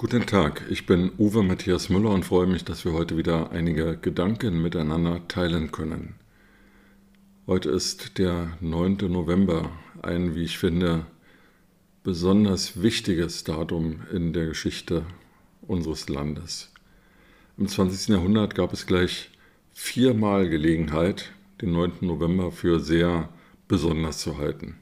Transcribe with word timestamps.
Guten 0.00 0.24
Tag, 0.24 0.64
ich 0.70 0.86
bin 0.86 1.12
Uwe 1.18 1.42
Matthias 1.42 1.90
Müller 1.90 2.08
und 2.08 2.24
freue 2.24 2.46
mich, 2.46 2.64
dass 2.64 2.86
wir 2.86 2.94
heute 2.94 3.18
wieder 3.18 3.50
einige 3.50 3.98
Gedanken 3.98 4.62
miteinander 4.62 5.28
teilen 5.28 5.72
können. 5.72 6.14
Heute 7.46 7.68
ist 7.68 8.16
der 8.16 8.56
9. 8.60 8.96
November, 9.10 9.70
ein, 10.00 10.34
wie 10.34 10.44
ich 10.44 10.56
finde, 10.56 11.04
besonders 12.02 12.80
wichtiges 12.80 13.44
Datum 13.44 14.00
in 14.10 14.32
der 14.32 14.46
Geschichte 14.46 15.04
unseres 15.60 16.08
Landes. 16.08 16.72
Im 17.58 17.68
20. 17.68 18.08
Jahrhundert 18.08 18.54
gab 18.54 18.72
es 18.72 18.86
gleich 18.86 19.28
viermal 19.74 20.48
Gelegenheit, 20.48 21.30
den 21.60 21.72
9. 21.72 21.92
November 22.00 22.52
für 22.52 22.80
sehr 22.80 23.28
besonders 23.68 24.16
zu 24.16 24.38
halten. 24.38 24.76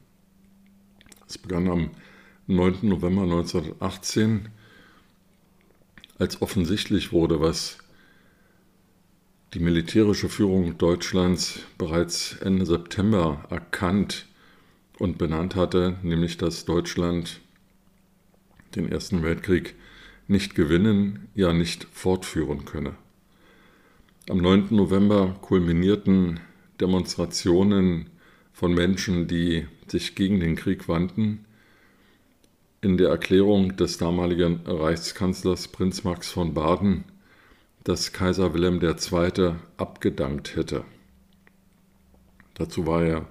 Es 1.27 1.39
begann 1.39 1.69
am 1.69 1.91
9. 2.47 2.77
November 2.83 3.23
1918 3.23 4.51
als 6.19 6.43
offensichtlich 6.43 7.13
wurde, 7.13 7.41
was 7.41 7.79
die 9.55 9.61
militärische 9.61 10.29
Führung 10.29 10.77
Deutschlands 10.77 11.61
bereits 11.79 12.37
Ende 12.41 12.67
September 12.67 13.47
erkannt 13.51 14.27
und 14.99 15.17
benannt 15.17 15.55
hatte, 15.55 15.97
nämlich 16.03 16.37
dass 16.37 16.65
Deutschland 16.65 17.41
den 18.75 18.91
Ersten 18.91 19.23
Weltkrieg 19.23 19.75
nicht 20.27 20.55
gewinnen, 20.55 21.29
ja 21.35 21.53
nicht 21.53 21.87
fortführen 21.93 22.65
könne. 22.67 22.95
Am 24.29 24.39
9. 24.39 24.67
November 24.71 25.37
kulminierten 25.41 26.41
Demonstrationen 26.81 28.11
von 28.53 28.75
Menschen, 28.75 29.27
die 29.27 29.67
sich 29.87 30.15
gegen 30.15 30.41
den 30.41 30.57
Krieg 30.57 30.89
wandten, 30.89 31.47
in 32.81 32.97
der 32.97 33.09
Erklärung 33.09 33.77
des 33.77 33.99
damaligen 33.99 34.61
Reichskanzlers 34.67 35.69
Prinz 35.69 36.05
Max 36.05 36.31
von 36.31 36.55
Baden, 36.55 37.05
dass 37.85 38.13
Kaiser 38.13 38.55
Wilhelm 38.55 38.81
II. 38.81 39.55
abgedankt 39.77 40.55
hätte. 40.55 40.85
Dazu 42.55 42.87
war 42.87 43.05
er 43.05 43.27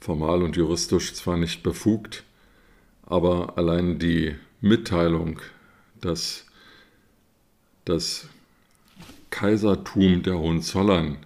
formal 0.00 0.42
und 0.42 0.56
juristisch 0.56 1.14
zwar 1.14 1.36
nicht 1.36 1.62
befugt, 1.62 2.24
aber 3.04 3.56
allein 3.56 3.98
die 3.98 4.34
Mitteilung, 4.60 5.40
dass 6.00 6.46
das 7.84 8.28
Kaisertum 9.30 10.22
der 10.22 10.38
Hohenzollern, 10.38 11.18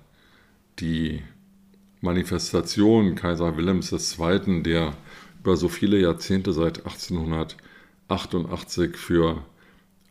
die 0.79 1.23
Manifestation 2.01 3.15
Kaiser 3.15 3.57
Wilhelms 3.57 3.93
II., 3.93 4.63
der 4.63 4.95
über 5.41 5.57
so 5.57 5.69
viele 5.69 5.99
Jahrzehnte 5.99 6.53
seit 6.53 6.85
1888 6.85 8.97
für 8.97 9.43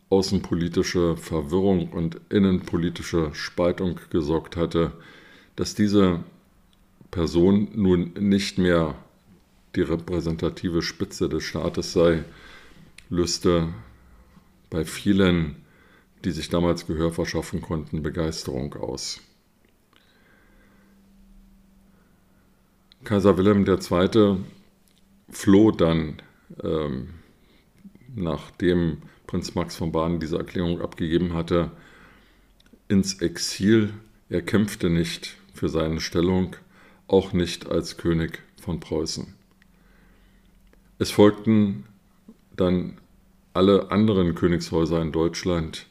außenpolitische 0.09 1.15
Verwirrung 1.17 1.89
und 1.89 2.19
innenpolitische 2.29 3.29
Spaltung 3.33 3.99
gesorgt 4.09 4.57
hatte, 4.57 4.91
dass 5.55 5.75
diese 5.75 6.23
Person 7.11 7.67
nun 7.75 8.13
nicht 8.19 8.57
mehr 8.57 8.95
die 9.75 9.81
repräsentative 9.81 10.81
Spitze 10.81 11.29
des 11.29 11.43
Staates 11.43 11.93
sei, 11.93 12.23
löste 13.09 13.67
bei 14.71 14.83
vielen, 14.83 15.57
die 16.25 16.31
sich 16.31 16.49
damals 16.49 16.87
Gehör 16.87 17.11
verschaffen 17.11 17.61
konnten, 17.61 18.01
Begeisterung 18.01 18.73
aus. 18.73 19.21
Kaiser 23.03 23.37
Wilhelm 23.37 23.65
II 23.65 24.39
floh 25.31 25.71
dann, 25.71 26.21
ähm, 26.63 27.09
nachdem 28.15 29.03
Prinz 29.27 29.55
Max 29.55 29.75
von 29.75 29.91
Baden 29.91 30.19
diese 30.19 30.37
Erklärung 30.37 30.81
abgegeben 30.81 31.33
hatte, 31.33 31.71
ins 32.87 33.21
Exil. 33.21 33.93
Er 34.29 34.41
kämpfte 34.41 34.89
nicht 34.89 35.37
für 35.53 35.69
seine 35.69 36.01
Stellung, 36.01 36.55
auch 37.07 37.33
nicht 37.33 37.67
als 37.67 37.97
König 37.97 38.41
von 38.61 38.79
Preußen. 38.79 39.33
Es 40.97 41.11
folgten 41.11 41.85
dann 42.55 42.97
alle 43.53 43.91
anderen 43.91 44.35
Königshäuser 44.35 45.01
in 45.01 45.11
Deutschland, 45.11 45.87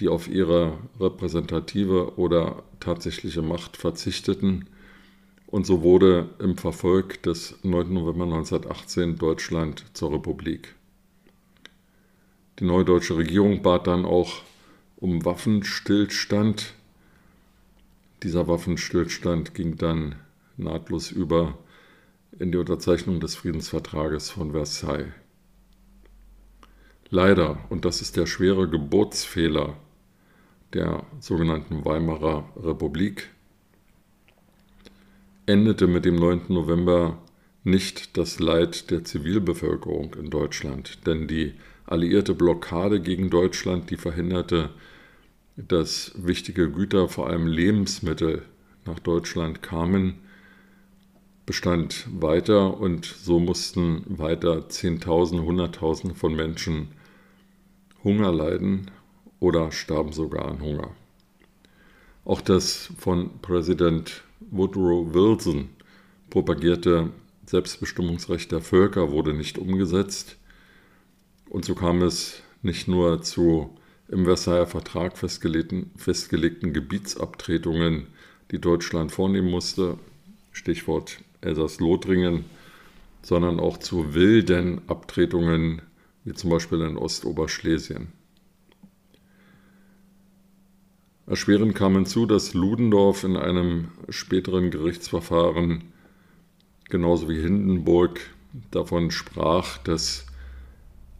die 0.00 0.08
auf 0.08 0.28
ihre 0.28 0.78
repräsentative 1.00 2.18
oder 2.18 2.62
tatsächliche 2.80 3.42
Macht 3.42 3.76
verzichteten 3.76 4.68
und 5.54 5.64
so 5.64 5.82
wurde 5.82 6.30
im 6.40 6.56
Verfolg 6.56 7.22
des 7.22 7.54
9. 7.62 7.94
November 7.94 8.24
1918 8.24 9.18
Deutschland 9.18 9.84
zur 9.92 10.12
Republik. 10.12 10.74
Die 12.58 12.64
neue 12.64 12.84
deutsche 12.84 13.16
Regierung 13.16 13.62
bat 13.62 13.86
dann 13.86 14.04
auch 14.04 14.42
um 14.96 15.24
Waffenstillstand. 15.24 16.74
Dieser 18.24 18.48
Waffenstillstand 18.48 19.54
ging 19.54 19.76
dann 19.76 20.16
nahtlos 20.56 21.12
über 21.12 21.56
in 22.36 22.50
die 22.50 22.58
Unterzeichnung 22.58 23.20
des 23.20 23.36
Friedensvertrages 23.36 24.30
von 24.30 24.50
Versailles. 24.50 25.12
Leider, 27.10 27.60
und 27.68 27.84
das 27.84 28.02
ist 28.02 28.16
der 28.16 28.26
schwere 28.26 28.68
Geburtsfehler 28.68 29.76
der 30.72 31.04
sogenannten 31.20 31.84
Weimarer 31.84 32.48
Republik, 32.56 33.30
endete 35.46 35.86
mit 35.86 36.04
dem 36.04 36.16
9. 36.16 36.42
November 36.48 37.18
nicht 37.62 38.16
das 38.16 38.38
Leid 38.40 38.90
der 38.90 39.04
Zivilbevölkerung 39.04 40.14
in 40.14 40.30
Deutschland, 40.30 41.06
denn 41.06 41.26
die 41.26 41.54
alliierte 41.86 42.34
Blockade 42.34 43.00
gegen 43.00 43.30
Deutschland, 43.30 43.90
die 43.90 43.96
verhinderte, 43.96 44.70
dass 45.56 46.12
wichtige 46.16 46.70
Güter, 46.70 47.08
vor 47.08 47.28
allem 47.28 47.46
Lebensmittel, 47.46 48.42
nach 48.86 48.98
Deutschland 48.98 49.62
kamen, 49.62 50.16
bestand 51.46 52.06
weiter 52.10 52.78
und 52.78 53.04
so 53.04 53.38
mussten 53.38 54.04
weiter 54.06 54.68
Zehntausende, 54.68 55.44
Hunderttausende 55.44 56.14
von 56.14 56.34
Menschen 56.34 56.88
Hunger 58.02 58.32
leiden 58.32 58.90
oder 59.40 59.72
starben 59.72 60.12
sogar 60.12 60.46
an 60.46 60.60
Hunger. 60.60 60.90
Auch 62.24 62.40
das 62.40 62.90
von 62.98 63.40
Präsident 63.40 64.22
Woodrow 64.50 65.12
Wilson 65.12 65.70
propagierte 66.30 67.10
Selbstbestimmungsrecht 67.46 68.52
der 68.52 68.60
Völker 68.60 69.10
wurde 69.10 69.34
nicht 69.34 69.58
umgesetzt. 69.58 70.36
Und 71.50 71.64
so 71.64 71.74
kam 71.74 72.02
es 72.02 72.42
nicht 72.62 72.88
nur 72.88 73.22
zu 73.22 73.76
im 74.08 74.24
Versailler 74.24 74.66
Vertrag 74.66 75.16
festgelegten, 75.16 75.90
festgelegten 75.96 76.72
Gebietsabtretungen, 76.72 78.08
die 78.50 78.60
Deutschland 78.60 79.12
vornehmen 79.12 79.50
musste, 79.50 79.98
Stichwort 80.52 81.18
Elsass-Lothringen, 81.40 82.44
sondern 83.22 83.60
auch 83.60 83.78
zu 83.78 84.14
wilden 84.14 84.82
Abtretungen, 84.88 85.82
wie 86.24 86.34
zum 86.34 86.50
Beispiel 86.50 86.80
in 86.80 86.96
Ostoberschlesien. 86.96 88.12
Erschwerend 91.26 91.74
kam 91.74 91.94
hinzu, 91.94 92.26
dass 92.26 92.52
Ludendorff 92.52 93.24
in 93.24 93.36
einem 93.36 93.88
späteren 94.10 94.70
Gerichtsverfahren 94.70 95.84
genauso 96.90 97.30
wie 97.30 97.40
Hindenburg 97.40 98.20
davon 98.70 99.10
sprach, 99.10 99.78
dass 99.78 100.26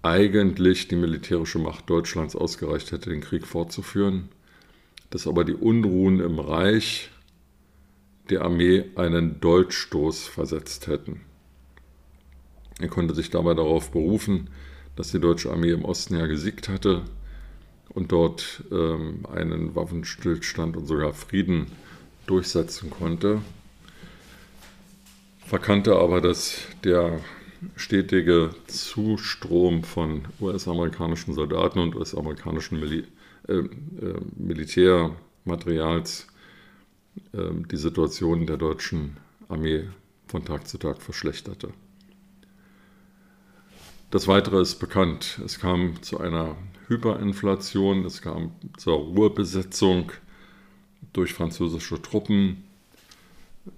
eigentlich 0.03 0.89
die 0.89 0.97
militärische 0.97 1.59
Macht 1.59 1.89
Deutschlands 1.89 2.37
ausgereicht 2.37 2.93
hätte, 2.93 3.09
den 3.09 3.23
Krieg 3.23 3.47
fortzuführen, 3.47 4.29
dass 5.09 5.27
aber 5.27 5.45
die 5.45 5.55
Unruhen 5.55 6.21
im 6.21 6.39
Reich, 6.39 7.11
der 8.29 8.43
Armee 8.43 8.85
einen 8.97 9.41
Dolchstoß 9.41 10.27
versetzt 10.27 10.87
hätten. 10.87 11.23
Er 12.79 12.89
konnte 12.89 13.15
sich 13.15 13.31
dabei 13.31 13.55
darauf 13.55 13.91
berufen, 13.91 14.51
dass 14.97 15.13
die 15.13 15.21
deutsche 15.21 15.51
Armee 15.51 15.73
im 15.73 15.85
Osten 15.85 16.17
ja 16.17 16.27
gesiegt 16.27 16.69
hatte 16.69 17.05
und 17.95 18.13
dort 18.13 18.65
ähm, 18.71 19.25
einen 19.33 19.75
Waffenstillstand 19.75 20.77
und 20.77 20.87
sogar 20.87 21.13
Frieden 21.13 21.67
durchsetzen 22.27 22.91
konnte, 22.91 23.41
verkannte 25.47 25.97
aber, 25.97 26.21
dass 26.21 26.59
der 26.83 27.21
stetige 27.77 28.51
Zustrom 28.67 29.85
von 29.85 30.27
US-amerikanischen 30.41 31.35
Soldaten 31.35 31.79
und 31.79 31.95
US-amerikanischen 31.95 32.81
Mil 32.81 33.07
äh, 33.49 33.53
äh, 33.53 33.67
Militärmaterials 34.37 36.27
äh, 37.33 37.51
die 37.71 37.77
Situation 37.77 38.47
der 38.47 38.57
deutschen 38.57 39.17
Armee 39.49 39.89
von 40.27 40.45
Tag 40.45 40.67
zu 40.67 40.79
Tag 40.79 41.03
verschlechterte. 41.03 41.69
Das 44.11 44.29
Weitere 44.29 44.61
ist 44.61 44.77
bekannt. 44.77 45.41
Es 45.45 45.59
kam 45.59 46.03
zu 46.03 46.21
einer 46.21 46.57
Hyperinflation, 46.89 48.05
es 48.05 48.23
kam 48.23 48.53
zur 48.77 48.95
Ruhrbesetzung 48.95 50.13
durch 51.13 51.33
französische 51.33 52.01
Truppen. 52.01 52.65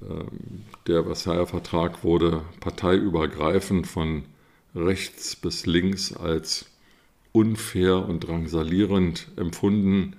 Ähm, 0.02 0.64
der 0.86 1.04
Versailler 1.04 1.46
Vertrag 1.46 2.04
wurde 2.04 2.42
parteiübergreifend 2.60 3.86
von 3.86 4.24
rechts 4.74 5.36
bis 5.36 5.66
links 5.66 6.14
als 6.14 6.66
unfair 7.32 8.06
und 8.08 8.20
drangsalierend 8.20 9.28
empfunden 9.36 10.16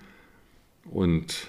und 0.86 1.48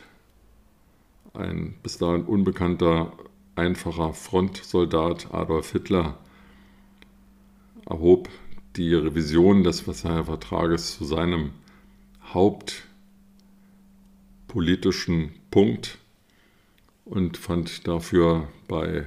ein 1.34 1.74
bis 1.82 1.98
dahin 1.98 2.24
unbekannter 2.24 3.12
einfacher 3.54 4.14
Frontsoldat 4.14 5.32
Adolf 5.32 5.72
Hitler 5.72 6.18
erhob 7.86 8.28
die 8.78 8.94
Revision 8.94 9.62
des 9.64 9.80
Versailler 9.80 10.24
Vertrages 10.24 10.96
zu 10.96 11.04
seinem 11.04 11.50
hauptpolitischen 12.32 15.32
Punkt 15.50 15.98
und 17.04 17.36
fand 17.36 17.88
dafür 17.88 18.46
bei 18.68 19.04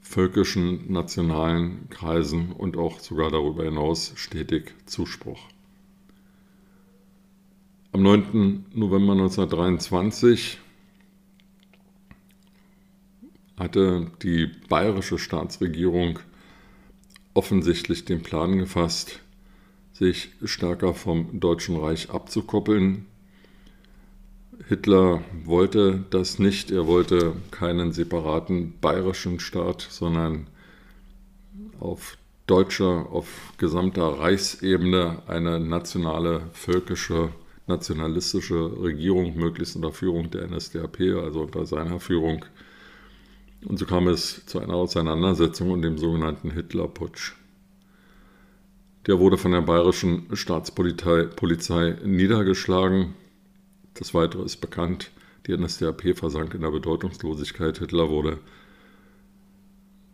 völkischen, 0.00 0.92
nationalen 0.92 1.88
Kreisen 1.90 2.52
und 2.52 2.76
auch 2.76 3.00
sogar 3.00 3.32
darüber 3.32 3.64
hinaus 3.64 4.12
stetig 4.14 4.72
Zuspruch. 4.86 5.40
Am 7.90 8.02
9. 8.02 8.66
November 8.74 9.14
1923 9.14 10.60
hatte 13.58 14.12
die 14.22 14.46
bayerische 14.68 15.18
Staatsregierung 15.18 16.20
offensichtlich 17.34 18.04
den 18.04 18.22
Plan 18.22 18.58
gefasst, 18.58 19.20
sich 19.92 20.30
stärker 20.44 20.94
vom 20.94 21.40
Deutschen 21.40 21.76
Reich 21.76 22.10
abzukoppeln. 22.10 23.06
Hitler 24.68 25.22
wollte 25.44 26.04
das 26.10 26.38
nicht, 26.38 26.70
er 26.70 26.86
wollte 26.86 27.34
keinen 27.50 27.92
separaten 27.92 28.78
bayerischen 28.80 29.40
Staat, 29.40 29.86
sondern 29.90 30.46
auf 31.80 32.16
deutscher, 32.46 33.10
auf 33.10 33.52
gesamter 33.58 34.18
Reichsebene 34.18 35.22
eine 35.26 35.58
nationale, 35.58 36.42
völkische, 36.52 37.30
nationalistische 37.66 38.82
Regierung, 38.82 39.36
möglichst 39.36 39.76
unter 39.76 39.92
Führung 39.92 40.30
der 40.30 40.48
NSDAP, 40.48 41.00
also 41.22 41.42
unter 41.42 41.66
seiner 41.66 42.00
Führung 42.00 42.44
und 43.64 43.78
so 43.78 43.86
kam 43.86 44.08
es 44.08 44.44
zu 44.46 44.58
einer 44.58 44.74
Auseinandersetzung 44.74 45.70
und 45.70 45.82
dem 45.82 45.98
sogenannten 45.98 46.50
Hitlerputsch. 46.50 47.34
Der 49.06 49.18
wurde 49.18 49.36
von 49.36 49.52
der 49.52 49.62
bayerischen 49.62 50.26
Staatspolizei 50.34 51.24
Polizei 51.24 51.96
niedergeschlagen. 52.04 53.14
Das 53.94 54.14
Weitere 54.14 54.44
ist 54.44 54.58
bekannt. 54.58 55.10
Die 55.46 55.56
NSDAP 55.56 56.16
versank 56.16 56.54
in 56.54 56.60
der 56.60 56.70
Bedeutungslosigkeit. 56.70 57.78
Hitler 57.78 58.10
wurde 58.10 58.38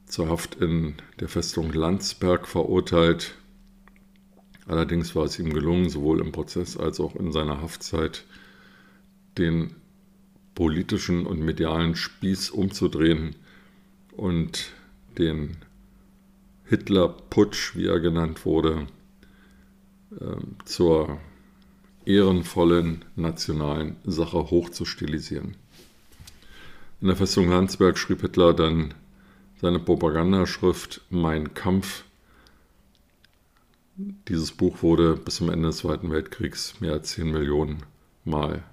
zur 0.07 0.31
Haft 0.31 0.55
in 0.57 0.95
der 1.21 1.29
Festung 1.29 1.71
Landsberg 1.73 2.49
verurteilt. 2.49 3.35
Allerdings 4.67 5.15
war 5.15 5.25
es 5.25 5.39
ihm 5.39 5.53
gelungen, 5.53 5.91
sowohl 5.91 6.21
im 6.21 6.33
Prozess 6.33 6.77
als 6.77 6.99
auch 6.99 7.15
in 7.15 7.31
seiner 7.31 7.61
Haftzeit 7.61 8.25
den 9.37 9.75
politischen 10.59 11.25
und 11.25 11.39
medialen 11.39 11.95
Spieß 11.95 12.51
umzudrehen 12.51 13.37
und 14.17 14.73
den 15.17 15.57
Hitler-Putsch, 16.65 17.77
wie 17.77 17.87
er 17.87 18.01
genannt 18.01 18.45
wurde, 18.45 18.89
ähm, 20.21 20.57
zur 20.65 21.21
ehrenvollen 22.05 23.05
nationalen 23.15 23.99
Sache 24.05 24.51
hochzustilisieren. 24.51 25.55
In 27.01 27.07
der 27.07 27.17
Festung 27.17 27.49
Landsberg 27.49 27.97
schrieb 27.97 28.23
Hitler 28.23 28.53
dann 28.53 28.95
seine 29.61 29.79
Propagandaschrift 29.79 31.03
Mein 31.09 31.55
Kampf. 31.55 32.03
Dieses 33.97 34.51
Buch 34.51 34.83
wurde 34.83 35.15
bis 35.15 35.37
zum 35.37 35.51
Ende 35.51 35.69
des 35.69 35.77
Zweiten 35.77 36.11
Weltkriegs 36.11 36.81
mehr 36.81 36.95
als 36.95 37.11
10 37.11 37.31
Millionen 37.31 37.85
Mal 38.25 38.65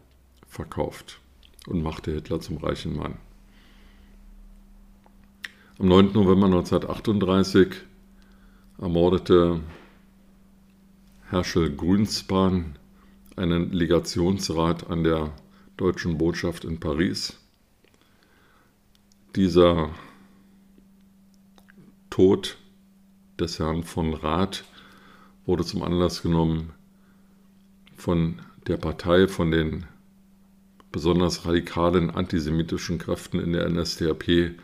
verkauft 0.50 1.20
und 1.68 1.84
machte 1.84 2.12
Hitler 2.12 2.40
zum 2.40 2.58
reichen 2.58 2.96
Mann. 2.96 3.18
Am 5.80 5.88
9. 5.88 6.14
November 6.14 6.46
1938 6.46 7.74
ermordete 8.80 9.62
Herschel 11.30 11.76
Grünspan 11.76 12.78
einen 13.36 13.72
Legationsrat 13.72 14.90
an 14.90 15.04
der 15.04 15.34
deutschen 15.76 16.18
Botschaft 16.18 16.64
in 16.64 16.80
Paris. 16.80 17.38
Dieser 19.36 19.90
Tod 22.10 22.58
des 23.38 23.60
Herrn 23.60 23.84
von 23.84 24.14
Rath 24.14 24.64
wurde 25.46 25.66
zum 25.66 25.84
Anlass 25.84 26.22
genommen, 26.22 26.72
von 27.98 28.42
der 28.68 28.78
Partei, 28.78 29.28
von 29.28 29.52
den 29.52 29.86
besonders 30.96 31.46
radikalen 31.46 32.10
antisemitischen 32.10 33.00
Kräften 33.00 33.42
in 33.42 33.52
der 33.52 33.70
NSDAP 33.70 34.56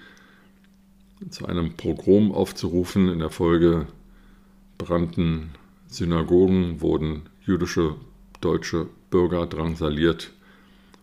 zu 1.30 1.46
einem 1.46 1.74
Pogrom 1.74 2.32
aufzurufen. 2.32 3.10
In 3.10 3.20
der 3.20 3.30
Folge 3.30 3.86
brannten 4.78 5.50
Synagogen, 5.90 6.80
wurden 6.80 7.24
jüdische 7.46 7.96
deutsche 8.40 8.88
Bürger 9.10 9.46
drangsaliert, 9.46 10.32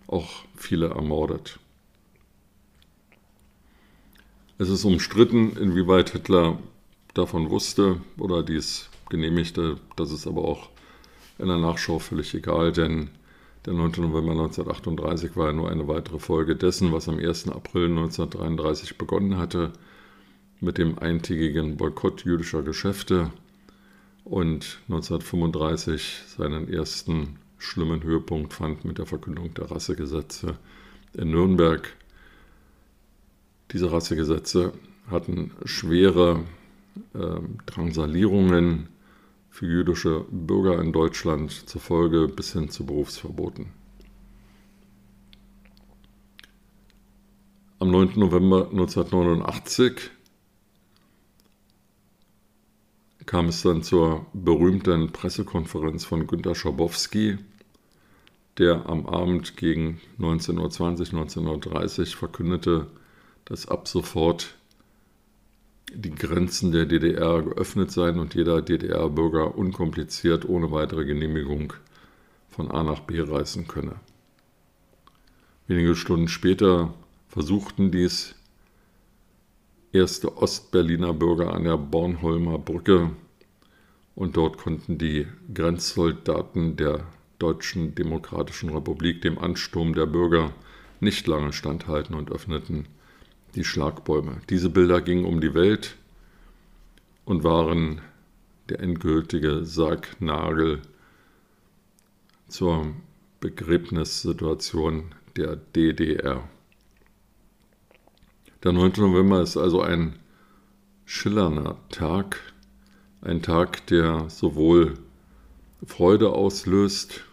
auch 0.06 0.30
viele 0.56 0.88
ermordet. 0.88 1.58
Es 4.56 4.70
ist 4.70 4.86
umstritten, 4.86 5.58
inwieweit 5.58 6.08
Hitler 6.08 6.58
davon 7.12 7.50
wusste 7.50 8.00
oder 8.16 8.42
dies 8.42 8.88
genehmigte. 9.10 9.76
Das 9.94 10.10
ist 10.10 10.26
aber 10.26 10.46
auch 10.46 10.70
in 11.38 11.48
der 11.48 11.58
Nachschau 11.58 11.98
völlig 11.98 12.34
egal, 12.34 12.72
denn 12.72 13.10
der 13.68 13.76
9. 13.76 13.92
November 13.98 14.32
1938 14.32 15.36
war 15.36 15.48
ja 15.48 15.52
nur 15.52 15.70
eine 15.70 15.86
weitere 15.88 16.18
Folge 16.18 16.56
dessen, 16.56 16.90
was 16.90 17.06
am 17.06 17.18
1. 17.18 17.48
April 17.48 17.90
1933 17.90 18.96
begonnen 18.96 19.36
hatte, 19.36 19.74
mit 20.60 20.78
dem 20.78 20.98
eintägigen 20.98 21.76
Boykott 21.76 22.24
jüdischer 22.24 22.62
Geschäfte 22.62 23.30
und 24.24 24.78
1935 24.88 26.22
seinen 26.28 26.72
ersten 26.72 27.36
schlimmen 27.58 28.02
Höhepunkt 28.02 28.54
fand 28.54 28.86
mit 28.86 28.96
der 28.96 29.04
Verkündung 29.04 29.52
der 29.52 29.70
Rassegesetze 29.70 30.56
in 31.12 31.30
Nürnberg. 31.30 31.94
Diese 33.72 33.92
Rassegesetze 33.92 34.72
hatten 35.10 35.50
schwere 35.66 36.44
äh, 37.12 37.40
Drangsalierungen 37.66 38.88
für 39.50 39.66
jüdische 39.66 40.24
Bürger 40.30 40.80
in 40.80 40.92
Deutschland 40.92 41.50
zur 41.50 41.80
Folge 41.80 42.28
bis 42.28 42.52
hin 42.52 42.70
zu 42.70 42.86
Berufsverboten. 42.86 43.72
Am 47.80 47.90
9. 47.90 48.18
November 48.18 48.68
1989 48.70 50.10
kam 53.24 53.46
es 53.46 53.62
dann 53.62 53.82
zur 53.82 54.26
berühmten 54.32 55.12
Pressekonferenz 55.12 56.04
von 56.04 56.26
Günter 56.26 56.54
Schabowski, 56.54 57.38
der 58.56 58.86
am 58.86 59.06
Abend 59.06 59.56
gegen 59.56 60.00
19.20 60.18 61.14
Uhr, 61.14 61.24
19.30 61.24 62.00
Uhr 62.00 62.06
verkündete, 62.06 62.86
dass 63.44 63.68
ab 63.68 63.86
sofort 63.86 64.57
die 65.98 66.14
Grenzen 66.14 66.70
der 66.70 66.86
DDR 66.86 67.42
geöffnet 67.42 67.90
seien 67.90 68.20
und 68.20 68.36
jeder 68.36 68.62
DDR-Bürger 68.62 69.58
unkompliziert 69.58 70.48
ohne 70.48 70.70
weitere 70.70 71.04
Genehmigung 71.04 71.72
von 72.48 72.70
A 72.70 72.84
nach 72.84 73.00
B 73.00 73.20
reisen 73.20 73.66
könne. 73.66 73.96
Wenige 75.66 75.96
Stunden 75.96 76.28
später 76.28 76.94
versuchten 77.26 77.90
dies 77.90 78.36
erste 79.90 80.38
Ostberliner 80.38 81.12
Bürger 81.12 81.52
an 81.52 81.64
der 81.64 81.76
Bornholmer 81.76 82.60
Brücke 82.60 83.10
und 84.14 84.36
dort 84.36 84.56
konnten 84.56 84.98
die 84.98 85.26
Grenzsoldaten 85.52 86.76
der 86.76 87.06
Deutschen 87.40 87.96
Demokratischen 87.96 88.70
Republik 88.70 89.22
dem 89.22 89.36
Ansturm 89.36 89.94
der 89.94 90.06
Bürger 90.06 90.52
nicht 91.00 91.26
lange 91.26 91.52
standhalten 91.52 92.14
und 92.14 92.30
öffneten 92.30 92.86
die 93.54 93.64
Schlagbäume. 93.64 94.40
Diese 94.50 94.70
Bilder 94.70 95.00
gingen 95.00 95.24
um 95.24 95.40
die 95.40 95.54
Welt 95.54 95.96
und 97.24 97.44
waren 97.44 98.00
der 98.68 98.80
endgültige 98.80 99.64
Sargnagel 99.64 100.82
zur 102.48 102.94
Begräbnissituation 103.40 105.14
der 105.36 105.56
DDR. 105.56 106.48
Der 108.62 108.72
9. 108.72 108.92
November 108.96 109.40
ist 109.42 109.56
also 109.56 109.80
ein 109.80 110.18
schillernder 111.04 111.78
Tag, 111.90 112.40
ein 113.20 113.42
Tag, 113.42 113.86
der 113.86 114.28
sowohl 114.28 114.94
Freude 115.86 116.30
auslöst, 116.30 117.24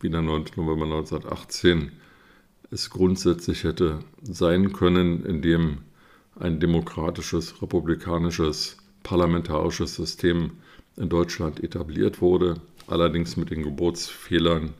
wie 0.00 0.10
der 0.10 0.22
9. 0.22 0.46
November 0.56 0.86
1918 0.86 1.92
es 2.74 2.90
grundsätzlich 2.90 3.62
hätte 3.62 4.00
sein 4.20 4.72
können, 4.72 5.24
indem 5.24 5.78
ein 6.34 6.58
demokratisches, 6.58 7.62
republikanisches, 7.62 8.78
parlamentarisches 9.04 9.94
System 9.94 10.50
in 10.96 11.08
Deutschland 11.08 11.62
etabliert 11.62 12.20
wurde, 12.20 12.60
allerdings 12.88 13.36
mit 13.36 13.50
den 13.50 13.62
Geburtsfehlern, 13.62 14.74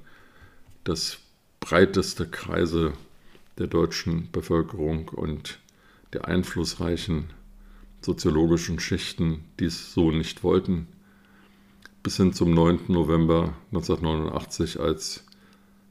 dass 0.83 1.19
breiteste 1.61 2.27
Kreise 2.27 2.95
der 3.59 3.69
deutschen 3.69 4.29
Bevölkerung 4.33 5.09
und 5.09 5.61
der 6.15 6.27
einflussreichen 6.27 7.31
soziologischen 8.01 8.81
Schichten 8.81 9.45
dies 9.61 9.95
so 9.95 10.11
nicht 10.11 10.43
wollten, 10.43 10.89
bis 12.03 12.17
hin 12.17 12.33
zum 12.33 12.53
9. 12.55 12.87
November 12.89 13.55
1989, 13.71 14.81
als 14.81 15.25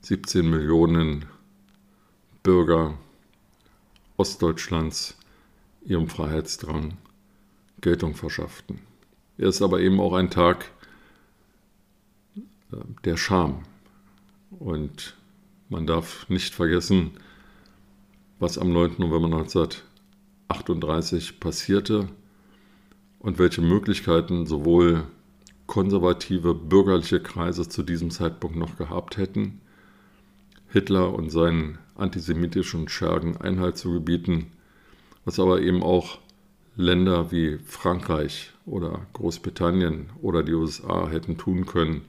17 0.01 0.49
Millionen 0.49 1.25
Bürger 2.43 2.97
Ostdeutschlands 4.17 5.17
ihrem 5.83 6.07
Freiheitsdrang 6.07 6.97
Geltung 7.81 8.15
verschafften. 8.15 8.79
Er 9.37 9.49
ist 9.49 9.61
aber 9.61 9.79
eben 9.79 9.99
auch 9.99 10.13
ein 10.13 10.29
Tag 10.29 10.71
äh, 12.35 12.77
der 13.03 13.17
Scham. 13.17 13.63
Und 14.51 15.17
man 15.69 15.87
darf 15.87 16.29
nicht 16.29 16.53
vergessen, 16.53 17.11
was 18.39 18.57
am 18.57 18.71
9. 18.71 18.95
November 18.99 19.25
1989 19.25 19.83
38 20.53 21.39
passierte 21.39 22.09
und 23.19 23.39
welche 23.39 23.61
Möglichkeiten 23.61 24.45
sowohl 24.45 25.05
konservative 25.65 26.53
bürgerliche 26.53 27.21
Kreise 27.21 27.67
zu 27.67 27.83
diesem 27.83 28.11
Zeitpunkt 28.11 28.55
noch 28.57 28.77
gehabt 28.77 29.17
hätten, 29.17 29.61
Hitler 30.69 31.13
und 31.13 31.29
seinen 31.29 31.79
antisemitischen 31.95 32.89
Schergen 32.89 33.37
Einhalt 33.37 33.77
zu 33.77 33.91
gebieten, 33.91 34.51
was 35.25 35.39
aber 35.39 35.61
eben 35.61 35.83
auch 35.83 36.19
Länder 36.75 37.31
wie 37.31 37.59
Frankreich 37.65 38.51
oder 38.65 39.05
Großbritannien 39.13 40.09
oder 40.21 40.43
die 40.43 40.53
USA 40.53 41.07
hätten 41.07 41.37
tun 41.37 41.65
können, 41.65 42.05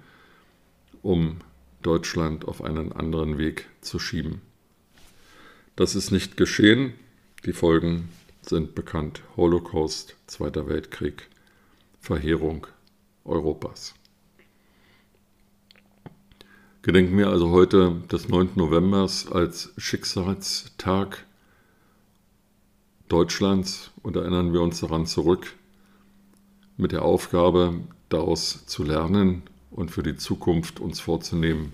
um 1.03 1.39
Deutschland 1.83 2.47
auf 2.47 2.63
einen 2.63 2.93
anderen 2.93 3.37
Weg 3.37 3.69
zu 3.83 3.99
schieben. 3.99 4.41
Das 5.77 5.95
ist 5.95 6.11
nicht 6.11 6.37
geschehen. 6.37 6.95
Die 7.45 7.53
Folgen 7.53 8.09
sind 8.41 8.75
bekannt. 8.75 9.23
Holocaust, 9.37 10.17
Zweiter 10.27 10.69
Weltkrieg, 10.69 11.29
Verheerung 12.01 12.67
Europas. 13.25 13.95
Gedenken 16.85 17.17
wir 17.17 17.29
also 17.29 17.49
heute 17.49 18.03
des 18.13 18.29
9. 18.29 18.51
Novembers 18.57 19.33
als 19.33 19.73
Schicksalstag 19.79 21.25
Deutschlands 23.09 23.91
und 24.03 24.17
erinnern 24.17 24.53
wir 24.53 24.61
uns 24.61 24.81
daran 24.81 25.07
zurück, 25.07 25.55
mit 26.77 26.93
der 26.93 27.01
Aufgabe, 27.01 27.73
daraus 28.11 28.67
zu 28.67 28.83
lernen 28.83 29.45
und 29.71 29.93
für 29.93 30.03
die 30.03 30.17
Zukunft 30.17 30.79
uns 30.79 31.01
vorzunehmen, 31.01 31.73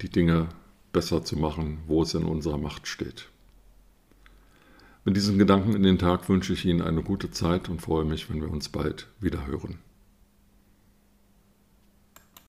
die 0.00 0.10
Dinge 0.10 0.46
besser 0.92 1.24
zu 1.24 1.36
machen, 1.36 1.78
wo 1.88 2.04
es 2.04 2.14
in 2.14 2.22
unserer 2.22 2.58
Macht 2.58 2.86
steht. 2.86 3.26
Mit 5.04 5.16
diesen 5.16 5.38
Gedanken 5.38 5.74
in 5.74 5.82
den 5.82 5.98
Tag 5.98 6.28
wünsche 6.28 6.52
ich 6.52 6.64
Ihnen 6.64 6.82
eine 6.82 7.02
gute 7.02 7.32
Zeit 7.32 7.68
und 7.68 7.82
freue 7.82 8.04
mich, 8.04 8.30
wenn 8.30 8.40
wir 8.40 8.52
uns 8.52 8.68
bald 8.68 9.08
wieder 9.18 9.48
hören. 9.48 9.80